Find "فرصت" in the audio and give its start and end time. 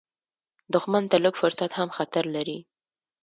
1.41-1.71